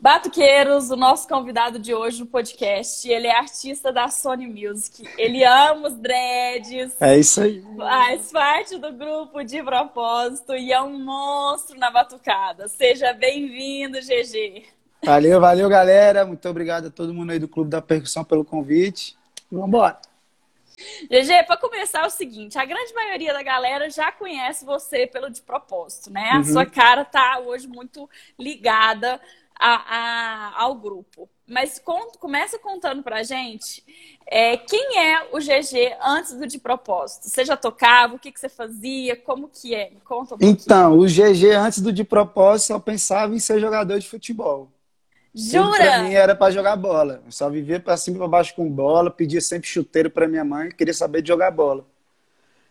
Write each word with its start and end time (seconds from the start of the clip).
Batuqueiros, 0.00 0.90
o 0.90 0.96
nosso 0.96 1.28
convidado 1.28 1.78
de 1.78 1.94
hoje 1.94 2.20
no 2.20 2.26
podcast, 2.26 3.06
ele 3.06 3.26
é 3.26 3.36
artista 3.36 3.92
da 3.92 4.08
Sony 4.08 4.46
Music. 4.46 5.06
Ele 5.18 5.44
ama 5.44 5.88
os 5.88 5.94
dreads. 5.94 6.96
É 6.98 7.18
isso 7.18 7.42
aí. 7.42 7.62
Faz 7.76 8.32
parte 8.32 8.78
do 8.78 8.94
grupo 8.94 9.44
de 9.44 9.62
propósito 9.62 10.54
e 10.54 10.72
é 10.72 10.80
um 10.80 10.98
monstro 10.98 11.78
na 11.78 11.90
batucada. 11.90 12.66
Seja 12.66 13.12
bem-vindo, 13.12 13.98
GG. 14.00 14.64
Valeu, 15.04 15.38
valeu, 15.38 15.68
galera. 15.68 16.24
Muito 16.24 16.48
obrigado 16.48 16.86
a 16.86 16.90
todo 16.90 17.12
mundo 17.12 17.32
aí 17.32 17.38
do 17.38 17.46
Clube 17.46 17.68
da 17.68 17.82
Percussão 17.82 18.24
pelo 18.24 18.42
convite. 18.42 19.18
Vamos 19.52 19.68
embora. 19.68 20.00
GG, 21.10 21.44
para 21.46 21.58
começar 21.58 22.04
é 22.04 22.06
o 22.06 22.10
seguinte, 22.10 22.58
a 22.58 22.64
grande 22.64 22.94
maioria 22.94 23.34
da 23.34 23.42
galera 23.42 23.90
já 23.90 24.10
conhece 24.10 24.64
você 24.64 25.06
pelo 25.06 25.28
de 25.28 25.42
propósito, 25.42 26.10
né? 26.10 26.30
A 26.32 26.38
uhum. 26.38 26.44
sua 26.44 26.64
cara 26.64 27.04
tá 27.04 27.38
hoje 27.38 27.68
muito 27.68 28.08
ligada 28.38 29.20
a, 29.60 30.54
a, 30.56 30.62
ao 30.62 30.74
grupo. 30.74 31.28
Mas 31.46 31.78
com, 31.78 32.12
começa 32.18 32.58
contando 32.58 33.02
pra 33.02 33.22
gente 33.22 33.84
é, 34.26 34.56
quem 34.56 34.98
é 34.98 35.28
o 35.32 35.38
GG 35.38 35.96
antes 36.00 36.32
do 36.34 36.46
de 36.46 36.58
propósito. 36.58 37.28
Você 37.28 37.44
já 37.44 37.56
tocava? 37.56 38.14
O 38.14 38.18
que, 38.18 38.32
que 38.32 38.40
você 38.40 38.48
fazia? 38.48 39.16
Como 39.16 39.48
que 39.48 39.74
é? 39.74 39.90
Me 39.90 40.00
conta 40.00 40.34
um 40.34 40.38
Então, 40.40 40.98
o 40.98 41.04
GG 41.04 41.50
antes 41.56 41.80
do 41.80 41.92
de 41.92 42.04
propósito 42.04 42.68
só 42.68 42.78
pensava 42.78 43.34
em 43.34 43.38
ser 43.38 43.60
jogador 43.60 43.98
de 43.98 44.08
futebol. 44.08 44.70
Jura? 45.34 45.62
Tudo 45.62 45.76
pra 45.76 46.02
mim 46.02 46.14
era 46.14 46.34
para 46.34 46.52
jogar 46.52 46.76
bola. 46.76 47.22
Eu 47.26 47.32
só 47.32 47.50
vivia 47.50 47.78
para 47.78 47.96
cima 47.96 48.16
e 48.16 48.18
para 48.18 48.28
baixo 48.28 48.54
com 48.54 48.68
bola, 48.68 49.10
pedia 49.10 49.40
sempre 49.40 49.68
chuteiro 49.68 50.10
para 50.10 50.26
minha 50.26 50.44
mãe, 50.44 50.70
queria 50.70 50.94
saber 50.94 51.22
de 51.22 51.28
jogar 51.28 51.50
bola. 51.50 51.84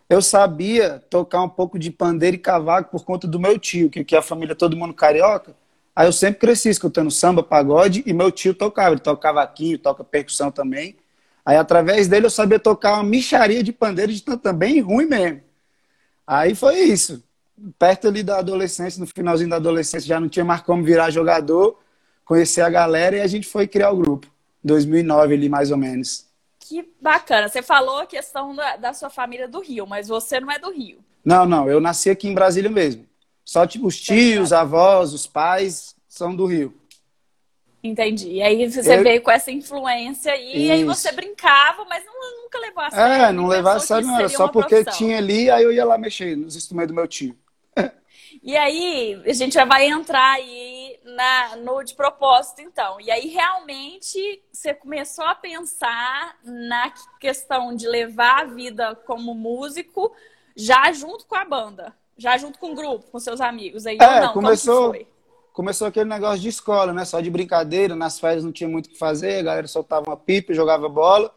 Eu 0.09 0.21
sabia 0.21 1.03
tocar 1.09 1.41
um 1.43 1.49
pouco 1.49 1.77
de 1.77 1.91
pandeiro 1.91 2.35
e 2.35 2.39
cavaco 2.39 2.89
por 2.89 3.05
conta 3.05 3.27
do 3.27 3.39
meu 3.39 3.59
tio, 3.59 3.89
que, 3.89 4.03
que 4.03 4.15
a 4.15 4.21
família 4.21 4.55
todo 4.55 4.75
mundo 4.75 4.93
carioca. 4.93 5.53
Aí 5.99 6.07
eu 6.07 6.13
sempre 6.13 6.39
cresci 6.39 6.69
escutando 6.69 7.11
samba, 7.11 7.43
pagode 7.43 8.01
e 8.05 8.13
meu 8.13 8.31
tio 8.31 8.53
tocava. 8.53 8.91
Ele 8.91 9.01
toca 9.01 9.21
cavaquinho, 9.21 9.77
toca 9.77 10.01
percussão 10.01 10.49
também. 10.49 10.95
Aí 11.45 11.57
através 11.57 12.07
dele 12.07 12.25
eu 12.25 12.29
sabia 12.29 12.57
tocar 12.57 12.93
uma 12.93 13.03
micharia 13.03 13.61
de 13.61 13.73
pandeiro 13.73 14.09
de 14.13 14.21
também 14.37 14.79
ruim 14.79 15.07
mesmo. 15.07 15.41
Aí 16.25 16.55
foi 16.55 16.79
isso. 16.83 17.21
Perto 17.77 18.07
ali 18.07 18.23
da 18.23 18.39
adolescência, 18.39 18.97
no 18.97 19.05
finalzinho 19.05 19.49
da 19.49 19.57
adolescência, 19.57 20.07
já 20.07 20.21
não 20.21 20.29
tinha 20.29 20.45
mais 20.45 20.61
como 20.61 20.85
virar 20.85 21.11
jogador, 21.11 21.77
conhecer 22.23 22.61
a 22.61 22.69
galera 22.69 23.17
e 23.17 23.19
a 23.19 23.27
gente 23.27 23.45
foi 23.45 23.67
criar 23.67 23.91
o 23.91 23.97
grupo. 23.97 24.25
2009 24.63 25.33
ali 25.33 25.49
mais 25.49 25.69
ou 25.69 25.77
menos. 25.77 26.27
Que 26.61 26.89
bacana. 27.01 27.49
Você 27.49 27.61
falou 27.61 27.97
a 27.97 28.05
questão 28.05 28.55
da, 28.55 28.77
da 28.77 28.93
sua 28.93 29.09
família 29.09 29.49
do 29.49 29.59
Rio, 29.59 29.85
mas 29.85 30.07
você 30.07 30.39
não 30.39 30.49
é 30.49 30.57
do 30.57 30.71
Rio. 30.71 30.99
Não, 31.25 31.45
não. 31.45 31.69
Eu 31.69 31.81
nasci 31.81 32.09
aqui 32.09 32.29
em 32.29 32.33
Brasília 32.33 32.71
mesmo. 32.71 33.08
Só 33.49 33.65
tipo 33.65 33.87
os 33.87 33.99
tios, 33.99 34.53
avós, 34.53 35.11
os 35.11 35.25
pais 35.25 35.95
são 36.07 36.35
do 36.35 36.45
Rio. 36.45 36.71
Entendi. 37.83 38.33
E 38.33 38.43
aí 38.43 38.69
você 38.69 38.95
eu... 38.95 39.01
veio 39.01 39.23
com 39.23 39.31
essa 39.31 39.49
influência 39.49 40.35
e 40.35 40.65
Isso. 40.65 40.71
aí 40.71 40.83
você 40.83 41.11
brincava, 41.11 41.83
mas 41.85 42.05
não, 42.05 42.43
nunca 42.43 42.59
levou 42.59 42.83
a 42.83 42.91
sério. 42.91 43.23
É, 43.23 43.31
não 43.31 43.47
levava 43.47 43.77
a 43.77 43.79
sério, 43.79 44.05
não. 44.05 44.19
Era 44.19 44.29
só 44.29 44.47
porque 44.47 44.83
profissão. 44.83 44.93
tinha 44.99 45.17
ali, 45.17 45.49
aí 45.49 45.63
eu 45.63 45.71
ia 45.71 45.83
lá 45.83 45.97
mexer 45.97 46.37
nos 46.37 46.55
instrumentos 46.55 46.89
do 46.89 46.95
meu 46.95 47.07
tio. 47.07 47.35
E 48.43 48.55
aí, 48.55 49.19
a 49.25 49.33
gente 49.33 49.55
já 49.55 49.65
vai 49.65 49.87
entrar 49.87 50.35
aí 50.35 50.97
na, 51.03 51.55
no 51.57 51.83
de 51.83 51.93
propósito, 51.95 52.61
então. 52.61 53.01
E 53.01 53.09
aí, 53.09 53.27
realmente, 53.27 54.41
você 54.49 54.73
começou 54.73 55.25
a 55.25 55.35
pensar 55.35 56.37
na 56.43 56.93
questão 57.19 57.75
de 57.75 57.87
levar 57.87 58.41
a 58.41 58.45
vida 58.45 58.95
como 58.95 59.33
músico 59.33 60.15
já 60.55 60.91
junto 60.93 61.25
com 61.25 61.35
a 61.35 61.43
banda. 61.43 61.98
Já 62.19 62.37
junto 62.37 62.59
com 62.59 62.73
o 62.73 62.75
grupo, 62.75 63.09
com 63.09 63.19
seus 63.19 63.39
amigos. 63.39 63.85
Aí, 63.85 63.97
é, 63.99 64.19
não, 64.19 64.33
começou, 64.33 64.93
começou 65.53 65.87
aquele 65.87 66.09
negócio 66.09 66.39
de 66.39 66.49
escola, 66.49 66.91
né? 66.91 67.05
Só 67.05 67.21
de 67.21 67.31
brincadeira, 67.31 67.95
nas 67.95 68.19
férias 68.19 68.43
não 68.43 68.51
tinha 68.51 68.69
muito 68.69 68.87
o 68.87 68.89
que 68.89 68.97
fazer, 68.97 69.39
a 69.39 69.43
galera 69.43 69.67
soltava 69.67 70.09
uma 70.09 70.17
pipa, 70.17 70.53
jogava 70.53 70.87
bola 70.89 71.33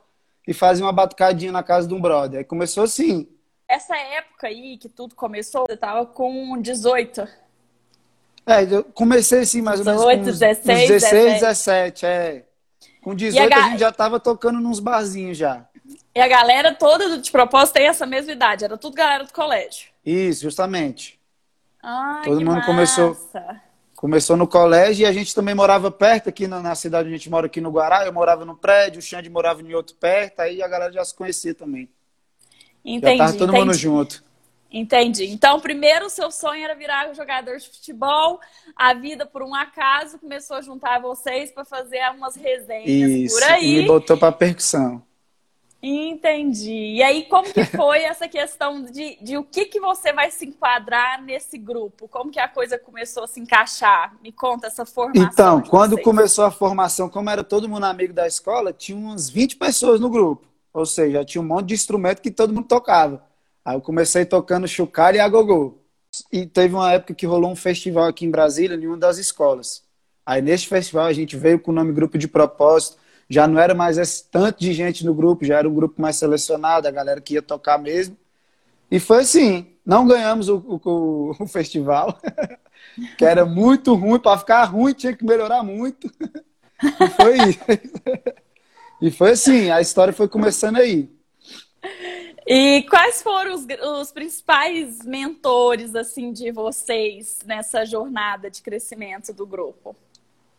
e 0.46 0.52
fazia 0.52 0.84
uma 0.84 0.92
batucadinha 0.92 1.52
na 1.52 1.62
casa 1.62 1.86
de 1.86 1.94
um 1.94 2.00
brother. 2.00 2.40
Aí 2.40 2.44
começou 2.44 2.82
assim. 2.82 3.28
Essa 3.68 3.96
época 3.96 4.48
aí 4.48 4.76
que 4.76 4.88
tudo 4.88 5.14
começou, 5.14 5.64
eu 5.68 5.76
tava 5.76 6.04
com 6.04 6.60
18. 6.60 7.26
É, 8.44 8.64
eu 8.64 8.82
comecei 8.82 9.40
assim 9.40 9.62
mais 9.62 9.78
18, 9.78 10.00
ou 10.00 10.06
menos 10.08 10.24
com 10.24 10.32
16, 10.32 10.88
16, 10.88 11.32
17, 11.34 12.06
é. 12.06 12.44
Com 13.00 13.14
18 13.14 13.52
a, 13.52 13.56
a, 13.56 13.68
gente 13.70 13.78
já 13.78 13.92
tava 13.92 14.18
tocando 14.18 14.60
nos 14.60 14.80
barzinhos 14.80 15.38
já. 15.38 15.64
E 16.14 16.20
a 16.20 16.28
galera 16.28 16.74
toda 16.74 17.18
de 17.18 17.30
propósito 17.30 17.74
tem 17.74 17.86
essa 17.86 18.04
mesma 18.04 18.32
idade, 18.32 18.64
era 18.64 18.76
tudo 18.76 18.94
galera 18.94 19.24
do 19.24 19.32
colégio. 19.32 19.91
Isso, 20.04 20.42
justamente. 20.42 21.20
Ai, 21.82 22.24
Todo 22.24 22.40
mundo 22.40 22.56
massa. 22.56 22.66
começou 22.66 23.16
começou 24.02 24.36
no 24.36 24.48
colégio 24.48 25.04
e 25.04 25.06
a 25.06 25.12
gente 25.12 25.32
também 25.32 25.54
morava 25.54 25.88
perto 25.88 26.28
aqui 26.28 26.48
na, 26.48 26.60
na, 26.60 26.74
cidade 26.74 27.06
onde 27.06 27.14
a 27.14 27.18
gente 27.18 27.30
mora 27.30 27.46
aqui 27.46 27.60
no 27.60 27.70
Guará. 27.70 28.04
Eu 28.04 28.12
morava 28.12 28.44
no 28.44 28.56
prédio, 28.56 28.98
o 28.98 29.02
Xande 29.02 29.30
morava 29.30 29.62
em 29.62 29.72
outro 29.74 29.94
perto, 29.94 30.40
aí 30.40 30.60
a 30.60 30.66
galera 30.66 30.92
já 30.92 31.04
se 31.04 31.14
conhecia 31.14 31.54
também. 31.54 31.88
Entendi. 32.84 33.16
Já 33.16 33.26
tava 33.26 33.38
todo 33.38 33.50
entendi. 33.50 33.64
mundo 33.64 33.74
junto. 33.74 34.24
Entendi. 34.72 35.26
Então, 35.26 35.60
primeiro 35.60 36.06
o 36.06 36.10
seu 36.10 36.32
sonho 36.32 36.64
era 36.64 36.74
virar 36.74 37.14
jogador 37.14 37.58
de 37.58 37.68
futebol. 37.68 38.40
A 38.74 38.92
vida, 38.92 39.24
por 39.24 39.42
um 39.42 39.54
acaso, 39.54 40.18
começou 40.18 40.56
a 40.56 40.62
juntar 40.62 41.00
vocês 41.00 41.52
para 41.52 41.64
fazer 41.64 42.00
umas 42.16 42.34
resenhas 42.34 42.88
Isso, 42.88 43.34
por 43.34 43.44
aí. 43.44 43.76
E 43.76 43.82
me 43.82 43.86
botou 43.86 44.16
para 44.16 44.32
percussão. 44.32 45.00
Entendi. 45.82 46.94
E 46.94 47.02
aí, 47.02 47.24
como 47.24 47.52
que 47.52 47.64
foi 47.76 48.04
essa 48.04 48.28
questão 48.28 48.84
de, 48.84 49.18
de 49.20 49.36
o 49.36 49.42
que, 49.42 49.64
que 49.64 49.80
você 49.80 50.12
vai 50.12 50.30
se 50.30 50.46
enquadrar 50.46 51.20
nesse 51.20 51.58
grupo? 51.58 52.06
Como 52.06 52.30
que 52.30 52.38
a 52.38 52.46
coisa 52.46 52.78
começou 52.78 53.24
a 53.24 53.26
se 53.26 53.40
encaixar? 53.40 54.14
Me 54.22 54.30
conta 54.30 54.68
essa 54.68 54.86
formação. 54.86 55.30
Então, 55.32 55.60
quando 55.60 55.94
vocês. 55.94 56.04
começou 56.04 56.44
a 56.44 56.52
formação, 56.52 57.08
como 57.08 57.28
era 57.28 57.42
todo 57.42 57.68
mundo 57.68 57.84
amigo 57.84 58.12
da 58.12 58.28
escola, 58.28 58.72
tinha 58.72 58.96
umas 58.96 59.28
20 59.28 59.56
pessoas 59.56 60.00
no 60.00 60.08
grupo. 60.08 60.46
Ou 60.72 60.86
seja, 60.86 61.24
tinha 61.24 61.42
um 61.42 61.46
monte 61.46 61.66
de 61.66 61.74
instrumento 61.74 62.22
que 62.22 62.30
todo 62.30 62.54
mundo 62.54 62.68
tocava. 62.68 63.24
Aí 63.64 63.76
eu 63.76 63.80
comecei 63.80 64.24
tocando 64.24 64.68
chocalho 64.68 65.16
e 65.16 65.20
agogô. 65.20 65.78
E 66.30 66.46
teve 66.46 66.74
uma 66.74 66.92
época 66.92 67.14
que 67.14 67.26
rolou 67.26 67.50
um 67.50 67.56
festival 67.56 68.04
aqui 68.04 68.24
em 68.24 68.30
Brasília, 68.30 68.76
em 68.76 68.86
uma 68.86 68.96
das 68.96 69.18
escolas. 69.18 69.82
Aí 70.24 70.40
neste 70.40 70.68
festival 70.68 71.06
a 71.06 71.12
gente 71.12 71.36
veio 71.36 71.58
com 71.58 71.72
o 71.72 71.74
nome 71.74 71.92
Grupo 71.92 72.16
de 72.16 72.28
Propósito 72.28 73.01
já 73.28 73.46
não 73.46 73.58
era 73.58 73.74
mais 73.74 73.98
esse 73.98 74.28
tanto 74.30 74.60
de 74.60 74.72
gente 74.72 75.04
no 75.04 75.14
grupo, 75.14 75.44
já 75.44 75.58
era 75.58 75.68
um 75.68 75.74
grupo 75.74 76.00
mais 76.00 76.16
selecionado, 76.16 76.86
a 76.86 76.90
galera 76.90 77.20
que 77.20 77.34
ia 77.34 77.42
tocar 77.42 77.78
mesmo. 77.78 78.16
E 78.90 79.00
foi 79.00 79.20
assim, 79.20 79.66
não 79.84 80.06
ganhamos 80.06 80.48
o, 80.48 80.56
o, 80.58 81.36
o 81.38 81.46
festival, 81.46 82.18
que 83.16 83.24
era 83.24 83.44
muito 83.44 83.94
ruim, 83.94 84.18
para 84.18 84.38
ficar 84.38 84.64
ruim 84.64 84.92
tinha 84.92 85.16
que 85.16 85.24
melhorar 85.24 85.62
muito. 85.62 86.10
E 86.82 87.08
foi 87.08 87.38
E 89.02 89.10
foi 89.10 89.32
assim, 89.32 89.68
a 89.68 89.80
história 89.80 90.12
foi 90.12 90.28
começando 90.28 90.76
aí. 90.76 91.10
E 92.46 92.86
quais 92.88 93.20
foram 93.20 93.52
os, 93.52 93.66
os, 94.00 94.12
principais 94.12 95.04
mentores 95.04 95.96
assim 95.96 96.32
de 96.32 96.52
vocês 96.52 97.40
nessa 97.44 97.84
jornada 97.84 98.48
de 98.48 98.62
crescimento 98.62 99.32
do 99.32 99.44
grupo? 99.44 99.96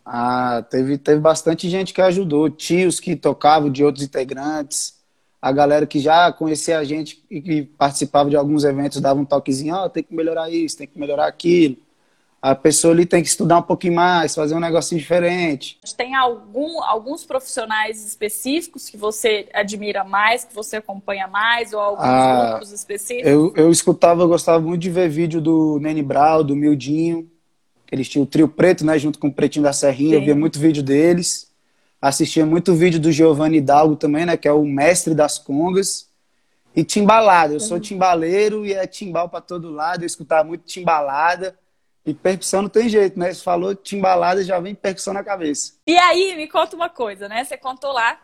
Ah, 0.04 0.64
teve, 0.68 0.98
teve 0.98 1.20
bastante 1.20 1.68
gente 1.70 1.94
que 1.94 2.02
ajudou, 2.02 2.50
tios 2.50 3.00
que 3.00 3.16
tocavam 3.16 3.70
de 3.70 3.82
outros 3.82 4.04
integrantes, 4.04 4.94
a 5.40 5.52
galera 5.52 5.86
que 5.86 5.98
já 5.98 6.32
conhecia 6.32 6.78
a 6.78 6.84
gente 6.84 7.22
e 7.30 7.40
que 7.40 7.62
participava 7.62 8.30
de 8.30 8.36
alguns 8.36 8.64
eventos 8.64 9.00
dava 9.00 9.20
um 9.20 9.26
toquezinho, 9.26 9.74
ó, 9.74 9.84
oh, 9.84 9.90
tem 9.90 10.02
que 10.02 10.14
melhorar 10.14 10.50
isso, 10.50 10.78
tem 10.78 10.86
que 10.86 10.98
melhorar 10.98 11.26
aquilo. 11.26 11.76
A 12.40 12.54
pessoa 12.54 12.92
ali 12.92 13.06
tem 13.06 13.22
que 13.22 13.28
estudar 13.28 13.58
um 13.58 13.62
pouquinho 13.62 13.94
mais, 13.94 14.34
fazer 14.34 14.54
um 14.54 14.60
negocinho 14.60 15.00
diferente. 15.00 15.78
Tem 15.96 16.14
algum, 16.14 16.82
alguns 16.82 17.24
profissionais 17.24 18.06
específicos 18.06 18.88
que 18.88 18.98
você 18.98 19.48
admira 19.54 20.04
mais, 20.04 20.44
que 20.44 20.54
você 20.54 20.76
acompanha 20.76 21.26
mais, 21.26 21.72
ou 21.72 21.80
alguns 21.80 22.04
ah, 22.04 22.50
grupos 22.50 22.72
específicos? 22.72 23.30
Eu, 23.30 23.52
eu 23.56 23.70
escutava, 23.70 24.22
eu 24.22 24.28
gostava 24.28 24.60
muito 24.60 24.80
de 24.80 24.90
ver 24.90 25.08
vídeo 25.08 25.40
do 25.40 25.78
Nene 25.80 26.02
Brau, 26.02 26.44
do 26.44 26.54
Mildinho, 26.54 27.30
eles 27.90 28.08
tinham 28.08 28.24
o 28.24 28.26
trio 28.26 28.48
preto, 28.48 28.84
né? 28.84 28.98
Junto 28.98 29.18
com 29.18 29.28
o 29.28 29.32
Pretinho 29.32 29.64
da 29.64 29.72
Serrinha. 29.72 30.10
Sim. 30.10 30.16
Eu 30.16 30.24
via 30.24 30.34
muito 30.34 30.58
vídeo 30.58 30.82
deles. 30.82 31.52
Assistia 32.00 32.44
muito 32.44 32.74
vídeo 32.74 33.00
do 33.00 33.10
Giovanni 33.10 33.58
Hidalgo 33.58 33.96
também, 33.96 34.26
né? 34.26 34.36
Que 34.36 34.48
é 34.48 34.52
o 34.52 34.64
mestre 34.64 35.14
das 35.14 35.38
congas. 35.38 36.08
E 36.76 36.82
timbalada. 36.82 37.54
Eu 37.54 37.60
sou 37.60 37.78
timbaleiro 37.78 38.66
e 38.66 38.72
é 38.72 38.86
timbal 38.86 39.28
para 39.28 39.40
todo 39.40 39.70
lado. 39.70 40.02
Eu 40.02 40.06
escutava 40.06 40.44
muito 40.44 40.64
timbalada. 40.64 41.56
E 42.04 42.12
percussão 42.12 42.62
não 42.62 42.68
tem 42.68 42.88
jeito, 42.88 43.18
né? 43.18 43.32
Você 43.32 43.42
falou 43.42 43.74
timbalada, 43.74 44.44
já 44.44 44.60
vem 44.60 44.74
percussão 44.74 45.14
na 45.14 45.24
cabeça. 45.24 45.72
E 45.86 45.96
aí, 45.96 46.36
me 46.36 46.46
conta 46.46 46.76
uma 46.76 46.90
coisa, 46.90 47.28
né? 47.28 47.42
Você 47.42 47.56
contou 47.56 47.92
lá 47.92 48.20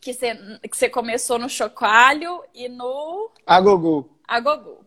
que 0.00 0.12
você, 0.12 0.36
que 0.62 0.76
você 0.76 0.88
começou 0.88 1.38
no 1.38 1.48
chocalho 1.48 2.42
e 2.54 2.68
no... 2.68 3.30
Agogô. 3.44 4.08
Agogô. 4.28 4.84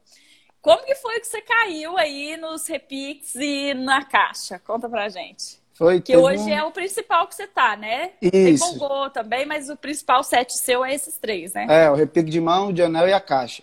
Como 0.63 0.81
que 0.85 0.95
foi 0.95 1.19
que 1.19 1.27
você 1.27 1.41
caiu 1.41 1.97
aí 1.97 2.37
nos 2.37 2.65
repiques 2.65 3.35
e 3.35 3.73
na 3.73 4.01
caixa? 4.05 4.57
Conta 4.57 4.87
pra 4.87 5.09
gente. 5.09 5.61
Foi 5.73 5.99
que 5.99 6.15
hoje 6.15 6.43
um... 6.43 6.49
é 6.49 6.63
o 6.63 6.71
principal 6.71 7.27
que 7.27 7.35
você 7.35 7.45
tá, 7.45 7.75
né? 7.75 8.11
Isso. 8.21 8.31
Tem 8.31 8.57
bongô 8.57 9.09
também, 9.09 9.45
mas 9.45 9.69
o 9.69 9.75
principal 9.75 10.23
set 10.23 10.53
seu 10.53 10.85
é 10.85 10.95
esses 10.95 11.17
três, 11.17 11.51
né? 11.51 11.67
É, 11.69 11.91
o 11.91 11.95
repique 11.95 12.29
de 12.29 12.39
mão, 12.39 12.71
de 12.71 12.81
anel 12.81 13.09
e 13.09 13.11
a 13.11 13.19
caixa. 13.19 13.61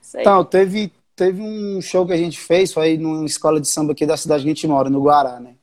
Sei. 0.00 0.22
Então, 0.22 0.44
teve, 0.44 0.92
teve 1.14 1.40
um 1.40 1.80
show 1.80 2.04
que 2.04 2.12
a 2.12 2.16
gente 2.16 2.40
fez, 2.40 2.72
foi 2.72 2.98
numa 2.98 3.24
escola 3.24 3.60
de 3.60 3.68
samba 3.68 3.92
aqui 3.92 4.04
da 4.04 4.16
cidade 4.16 4.42
que 4.42 4.48
a 4.48 4.52
gente 4.54 4.66
mora, 4.66 4.90
no 4.90 5.00
Guará, 5.00 5.38
né? 5.38 5.54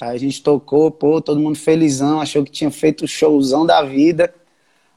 Aí 0.00 0.16
a 0.16 0.18
gente 0.18 0.42
tocou, 0.42 0.90
pô, 0.90 1.20
todo 1.20 1.38
mundo 1.38 1.58
felizão, 1.58 2.18
achou 2.18 2.42
que 2.42 2.50
tinha 2.50 2.70
feito 2.70 3.04
o 3.04 3.08
showzão 3.08 3.66
da 3.66 3.82
vida. 3.82 4.32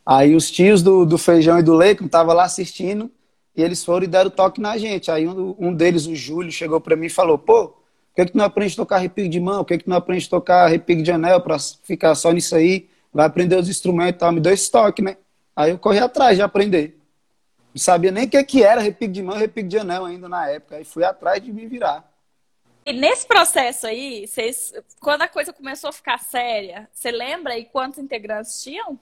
Aí 0.06 0.33
os 0.33 0.50
tios 0.50 0.81
do, 0.81 1.06
do 1.06 1.18
Feijão 1.18 1.59
e 1.59 1.63
do 1.63 1.74
Leicon 1.74 2.06
estavam 2.06 2.33
lá 2.33 2.45
assistindo 2.45 3.12
e 3.56 3.62
eles 3.62 3.84
foram 3.84 4.06
e 4.06 4.08
deram 4.08 4.30
toque 4.30 4.60
na 4.60 4.78
gente. 4.78 5.12
Aí 5.12 5.28
um, 5.28 5.56
um 5.60 5.74
deles, 5.74 6.06
o 6.06 6.16
Júlio, 6.16 6.52
chegou 6.52 6.82
para 6.82 6.96
mim 6.96 7.08
e 7.08 7.10
falou: 7.10 7.38
pô, 7.38 7.68
por 7.68 8.16
que, 8.16 8.26
que 8.26 8.32
tu 8.32 8.38
não 8.38 8.46
aprende 8.46 8.74
a 8.74 8.78
tocar 8.78 8.98
repique 8.98 9.30
de 9.30 9.40
mão? 9.40 9.64
Por 9.64 9.70
que, 9.70 9.78
que 9.80 9.84
tu 9.86 9.90
não 9.90 9.98
aprende 9.98 10.26
a 10.26 10.30
tocar 10.30 10.68
repique 10.68 11.02
de 11.02 11.12
anel 11.12 11.42
para 11.42 11.58
ficar 11.60 12.16
só 12.16 12.32
nisso 12.32 12.56
aí? 12.56 12.90
Vai 13.12 13.26
aprender 13.26 13.56
os 13.56 13.70
instrumentos 13.70 14.16
e 14.16 14.20
tal. 14.20 14.32
Me 14.32 14.40
deu 14.40 14.54
esse 14.54 14.70
toque, 14.70 15.02
né? 15.02 15.18
Aí 15.56 15.72
eu 15.72 15.78
corri 15.78 16.00
atrás 16.00 16.36
de 16.36 16.42
aprender. 16.42 17.00
Não 17.74 17.80
sabia 17.80 18.12
nem 18.12 18.26
o 18.26 18.30
que, 18.30 18.44
que 18.44 18.64
era 18.64 18.82
repique 18.82 19.12
de 19.12 19.24
mão 19.24 19.36
e 19.36 19.40
repique 19.40 19.68
de 19.68 19.80
anel 19.80 20.06
ainda 20.06 20.30
na 20.30 20.48
época. 20.50 20.78
Aí 20.78 20.84
fui 20.84 21.04
atrás 21.04 21.44
de 21.44 21.52
me 21.52 21.66
virar. 21.66 22.08
E 22.86 22.92
nesse 22.92 23.26
processo 23.26 23.88
aí, 23.88 24.28
vocês, 24.28 24.74
quando 25.00 25.22
a 25.22 25.28
coisa 25.28 25.54
começou 25.54 25.90
a 25.90 25.94
ficar 25.94 26.20
séria, 26.20 26.90
você 26.92 27.12
lembra 27.12 27.54
aí 27.54 27.66
quantos 27.66 27.98
integrantes 27.98 28.62
tinham? 28.62 29.00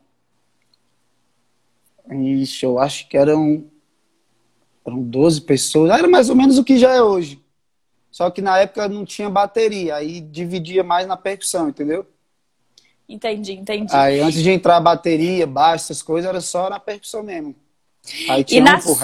Ixi, 2.09 2.65
eu 2.65 2.77
acho 2.77 3.07
que 3.09 3.17
eram, 3.17 3.65
eram 4.85 5.01
12 5.01 5.41
pessoas. 5.41 5.91
Era 5.91 6.07
mais 6.07 6.29
ou 6.29 6.35
menos 6.35 6.57
o 6.57 6.63
que 6.63 6.77
já 6.77 6.93
é 6.93 7.01
hoje. 7.01 7.41
Só 8.09 8.29
que 8.29 8.41
na 8.41 8.59
época 8.59 8.89
não 8.89 9.05
tinha 9.05 9.29
bateria, 9.29 9.95
aí 9.95 10.19
dividia 10.19 10.83
mais 10.83 11.07
na 11.07 11.15
percussão, 11.15 11.69
entendeu? 11.69 12.05
Entendi, 13.07 13.53
entendi. 13.53 13.93
Aí 13.95 14.19
antes 14.19 14.41
de 14.43 14.49
entrar 14.49 14.79
bateria, 14.81 15.47
baixo, 15.47 15.85
essas 15.85 16.01
coisas, 16.01 16.29
era 16.29 16.41
só 16.41 16.69
na 16.69 16.79
percussão 16.79 17.23
mesmo. 17.23 17.55
Aí 18.29 18.43
tinha 18.43 18.59
e 18.59 18.63
nas... 18.63 18.85
um. 18.85 18.95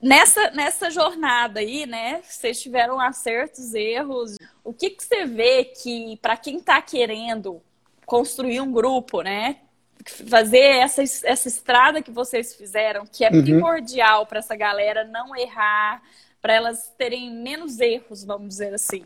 Nessa, 0.00 0.50
nessa 0.50 0.90
jornada 0.90 1.60
aí, 1.60 1.86
né, 1.86 2.20
vocês 2.24 2.60
tiveram 2.60 2.98
acertos, 3.00 3.72
erros. 3.72 4.36
O 4.64 4.72
que, 4.72 4.90
que 4.90 5.04
você 5.04 5.24
vê 5.24 5.64
que, 5.64 6.16
para 6.20 6.36
quem 6.36 6.56
está 6.56 6.82
querendo 6.82 7.62
construir 8.04 8.60
um 8.60 8.72
grupo, 8.72 9.22
né, 9.22 9.58
fazer 10.06 10.58
essa, 10.58 11.02
essa 11.02 11.48
estrada 11.48 12.02
que 12.02 12.10
vocês 12.10 12.54
fizeram, 12.54 13.04
que 13.06 13.24
é 13.24 13.30
uhum. 13.30 13.42
primordial 13.42 14.26
para 14.26 14.40
essa 14.40 14.56
galera 14.56 15.04
não 15.04 15.36
errar, 15.36 16.02
para 16.40 16.54
elas 16.54 16.92
terem 16.98 17.30
menos 17.30 17.78
erros, 17.78 18.24
vamos 18.24 18.48
dizer 18.48 18.74
assim? 18.74 19.04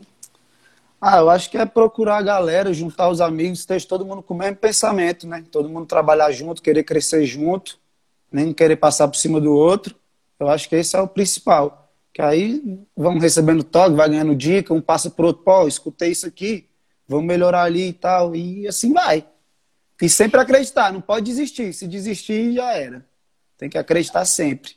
Ah, 0.99 1.17
eu 1.19 1.29
acho 1.29 1.51
que 1.51 1.57
é 1.57 1.65
procurar 1.65 2.17
a 2.17 2.21
galera, 2.23 2.73
juntar 2.73 3.09
os 3.09 3.21
amigos, 3.21 3.65
ter 3.65 3.83
todo 3.85 4.05
mundo 4.05 4.23
com 4.23 4.33
o 4.33 4.37
mesmo 4.37 4.55
pensamento, 4.55 5.27
né? 5.27 5.43
Todo 5.51 5.69
mundo 5.69 5.85
trabalhar 5.85 6.31
junto, 6.31 6.61
querer 6.61 6.83
crescer 6.83 7.23
junto, 7.23 7.77
nem 8.31 8.51
querer 8.51 8.77
passar 8.77 9.07
por 9.07 9.15
cima 9.15 9.39
do 9.39 9.53
outro. 9.53 9.95
Eu 10.39 10.49
acho 10.49 10.67
que 10.67 10.75
esse 10.75 10.95
é 10.95 10.99
o 10.99 11.07
principal. 11.07 11.91
Que 12.11 12.21
aí 12.23 12.79
vão 12.95 13.19
recebendo 13.19 13.63
toque, 13.63 13.95
vai 13.95 14.09
ganhando 14.09 14.35
dica, 14.35 14.73
um 14.73 14.81
passa 14.81 15.11
pro 15.11 15.27
outro, 15.27 15.43
pô, 15.43 15.67
escutei 15.67 16.09
isso 16.09 16.25
aqui, 16.25 16.67
vamos 17.07 17.27
melhorar 17.27 17.63
ali 17.63 17.89
e 17.89 17.93
tal, 17.93 18.35
e 18.35 18.67
assim 18.67 18.91
vai. 18.91 19.23
E 20.01 20.07
sempre 20.07 20.39
acreditar, 20.39 20.93
não 20.93 21.01
pode 21.01 21.25
desistir. 21.25 21.73
Se 21.73 21.87
desistir, 21.87 22.53
já 22.53 22.71
era. 22.71 23.05
Tem 23.57 23.69
que 23.69 23.77
acreditar 23.77 24.25
sempre. 24.25 24.75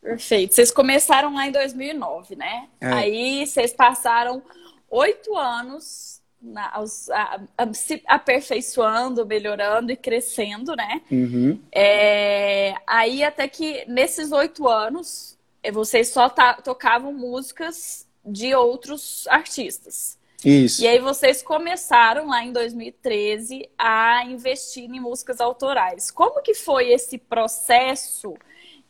Perfeito. 0.00 0.54
Vocês 0.54 0.70
começaram 0.70 1.34
lá 1.34 1.46
em 1.46 1.52
2009, 1.52 2.36
né? 2.36 2.68
É. 2.80 2.92
Aí 2.92 3.46
vocês 3.46 3.72
passaram 3.72 4.42
oito 4.90 5.36
anos 5.36 6.20
na, 6.40 6.66
a, 6.66 7.40
a, 7.56 7.74
se 7.74 8.02
aperfeiçoando, 8.06 9.26
melhorando 9.26 9.90
e 9.90 9.96
crescendo, 9.96 10.76
né? 10.76 11.00
Uhum. 11.10 11.60
É, 11.72 12.74
aí 12.86 13.24
até 13.24 13.48
que 13.48 13.84
nesses 13.86 14.30
oito 14.32 14.68
anos 14.68 15.36
eh, 15.62 15.72
vocês 15.72 16.08
só 16.08 16.28
tocavam 16.62 17.12
músicas 17.12 18.06
de 18.24 18.54
outros 18.54 19.26
artistas. 19.28 20.17
Isso. 20.44 20.82
E 20.82 20.86
aí 20.86 21.00
vocês 21.00 21.42
começaram 21.42 22.28
lá 22.28 22.44
em 22.44 22.52
2013 22.52 23.68
a 23.76 24.24
investir 24.24 24.84
em 24.84 25.00
músicas 25.00 25.40
autorais. 25.40 26.10
Como 26.10 26.40
que 26.42 26.54
foi 26.54 26.92
esse 26.92 27.18
processo? 27.18 28.34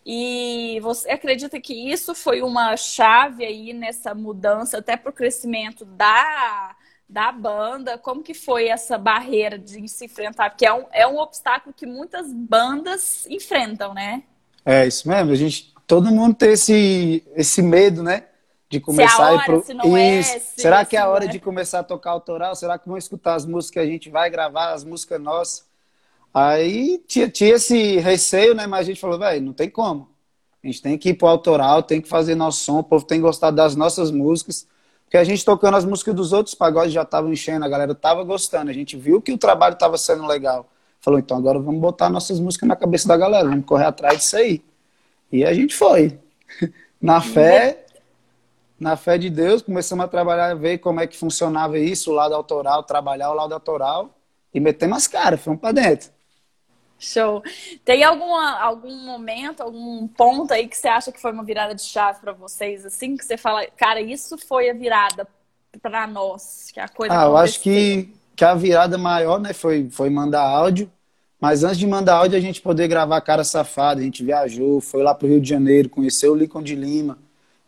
E 0.04 0.78
você 0.80 1.10
acredita 1.10 1.60
que 1.60 1.90
isso 1.90 2.14
foi 2.14 2.42
uma 2.42 2.76
chave 2.76 3.44
aí 3.44 3.72
nessa 3.72 4.14
mudança 4.14 4.78
até 4.78 4.96
para 4.96 5.10
o 5.10 5.12
crescimento 5.12 5.84
da, 5.84 6.76
da 7.08 7.32
banda? 7.32 7.96
Como 7.96 8.22
que 8.22 8.34
foi 8.34 8.68
essa 8.68 8.98
barreira 8.98 9.58
de 9.58 9.88
se 9.88 10.04
enfrentar? 10.04 10.50
Porque 10.50 10.66
é 10.66 10.72
um, 10.72 10.84
é 10.92 11.06
um 11.06 11.18
obstáculo 11.18 11.74
que 11.74 11.86
muitas 11.86 12.32
bandas 12.32 13.26
enfrentam, 13.26 13.94
né? 13.94 14.22
É 14.64 14.86
isso 14.86 15.08
mesmo. 15.08 15.32
A 15.32 15.36
gente, 15.36 15.74
todo 15.86 16.10
mundo 16.10 16.34
tem 16.34 16.52
esse, 16.52 17.24
esse 17.34 17.62
medo, 17.62 18.02
né? 18.02 18.24
De 18.68 18.80
começar 18.80 19.16
se 19.16 19.22
a 19.22 19.32
hora, 19.32 19.44
pro... 19.44 19.64
se 19.64 19.74
não 19.74 19.96
é, 19.96 20.20
Isso. 20.20 20.30
Se 20.30 20.62
Será 20.62 20.84
que 20.84 20.96
é 20.96 21.00
a 21.00 21.08
hora 21.08 21.24
é. 21.24 21.28
de 21.28 21.38
começar 21.38 21.80
a 21.80 21.84
tocar 21.84 22.10
autoral? 22.10 22.54
Será 22.54 22.78
que 22.78 22.88
vão 22.88 22.98
escutar 22.98 23.34
as 23.34 23.46
músicas 23.46 23.70
que 23.70 23.78
a 23.78 23.86
gente 23.86 24.10
vai 24.10 24.28
gravar, 24.28 24.72
as 24.72 24.84
músicas 24.84 25.20
nossas? 25.20 25.66
Aí 26.32 27.02
tinha, 27.06 27.28
tinha 27.28 27.54
esse 27.54 27.96
receio, 27.98 28.54
né? 28.54 28.66
Mas 28.66 28.80
a 28.80 28.84
gente 28.84 29.00
falou, 29.00 29.18
velho, 29.18 29.44
não 29.44 29.52
tem 29.52 29.70
como. 29.70 30.08
A 30.62 30.66
gente 30.66 30.82
tem 30.82 30.98
que 30.98 31.10
ir 31.10 31.14
pro 31.14 31.28
autoral, 31.28 31.82
tem 31.82 32.00
que 32.00 32.08
fazer 32.08 32.34
nosso 32.34 32.60
som, 32.60 32.80
o 32.80 32.84
povo 32.84 33.04
tem 33.04 33.18
que 33.18 33.22
gostar 33.22 33.50
das 33.50 33.74
nossas 33.74 34.10
músicas. 34.10 34.66
Porque 35.04 35.16
a 35.16 35.24
gente 35.24 35.42
tocando 35.42 35.76
as 35.76 35.86
músicas 35.86 36.14
dos 36.14 36.34
outros 36.34 36.54
pagodes 36.54 36.92
já 36.92 37.02
estavam 37.02 37.32
enchendo, 37.32 37.64
a 37.64 37.68
galera 37.68 37.94
tava 37.94 38.22
gostando, 38.22 38.70
a 38.70 38.74
gente 38.74 38.94
viu 38.96 39.22
que 39.22 39.32
o 39.32 39.38
trabalho 39.38 39.72
estava 39.72 39.96
sendo 39.96 40.26
legal. 40.26 40.68
Falou, 41.00 41.18
então 41.18 41.38
agora 41.38 41.58
vamos 41.58 41.80
botar 41.80 42.10
nossas 42.10 42.38
músicas 42.38 42.68
na 42.68 42.76
cabeça 42.76 43.08
da 43.08 43.16
galera, 43.16 43.48
vamos 43.48 43.64
correr 43.64 43.86
atrás 43.86 44.18
disso 44.18 44.36
aí. 44.36 44.62
E 45.32 45.44
a 45.44 45.54
gente 45.54 45.74
foi. 45.74 46.18
Na 47.00 47.20
fé, 47.20 47.86
na 48.78 48.96
fé 48.96 49.19
de 49.19 49.28
Deus, 49.28 49.60
começamos 49.60 50.04
a 50.04 50.08
trabalhar, 50.08 50.54
ver 50.54 50.78
como 50.78 51.00
é 51.00 51.06
que 51.06 51.16
funcionava 51.16 51.78
isso, 51.78 52.10
o 52.10 52.14
lado 52.14 52.34
autoral, 52.34 52.82
trabalhar 52.82 53.30
o 53.30 53.34
lado 53.34 53.52
autoral 53.52 54.14
e 54.54 54.60
metemos 54.60 54.98
as 54.98 55.06
caras, 55.08 55.40
fomos 55.40 55.60
para 55.60 55.72
dentro. 55.72 56.10
Show. 56.98 57.42
Tem 57.84 58.02
alguma, 58.02 58.58
algum 58.58 59.04
momento, 59.04 59.62
algum 59.62 60.06
ponto 60.08 60.52
aí 60.52 60.66
que 60.66 60.76
você 60.76 60.88
acha 60.88 61.12
que 61.12 61.20
foi 61.20 61.30
uma 61.32 61.44
virada 61.44 61.75
de 61.75 61.82
chave 61.82 62.20
para 62.20 62.32
vocês, 62.32 62.84
assim, 62.84 63.16
que 63.16 63.25
você 63.25 63.36
fala, 63.36 63.66
cara, 63.76 64.00
isso 64.00 64.36
foi 64.36 64.69
a 64.69 64.75
virada 64.75 65.26
para 65.80 66.06
nós, 66.06 66.70
que 66.72 66.80
a 66.80 66.88
coisa 66.88 67.14
Ah, 67.14 67.26
eu 67.26 67.36
acho 67.36 67.60
que, 67.60 68.12
que 68.34 68.44
a 68.44 68.54
virada 68.54 68.98
maior, 68.98 69.38
né, 69.38 69.52
foi, 69.52 69.88
foi 69.90 70.10
mandar 70.10 70.42
áudio, 70.42 70.90
mas 71.40 71.62
antes 71.62 71.78
de 71.78 71.86
mandar 71.86 72.16
áudio, 72.16 72.36
a 72.36 72.40
gente 72.40 72.60
poder 72.60 72.88
gravar 72.88 73.20
Cara 73.20 73.44
Safada, 73.44 74.00
a 74.00 74.04
gente 74.04 74.25
viajou, 74.25 74.80
foi 74.80 75.02
lá 75.02 75.14
pro 75.14 75.28
Rio 75.28 75.40
de 75.40 75.48
Janeiro, 75.48 75.88
conheceu 75.88 76.32
o 76.32 76.34
Lincoln 76.34 76.62
de 76.62 76.75
Lima, 76.75 77.16